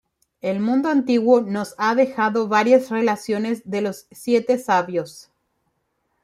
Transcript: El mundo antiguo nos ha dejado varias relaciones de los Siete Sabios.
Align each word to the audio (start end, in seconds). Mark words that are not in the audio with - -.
El 0.41 0.59
mundo 0.61 0.89
antiguo 0.89 1.41
nos 1.41 1.75
ha 1.77 1.93
dejado 1.93 2.47
varias 2.47 2.89
relaciones 2.89 3.61
de 3.69 3.81
los 3.83 4.07
Siete 4.11 4.57
Sabios. 4.57 5.29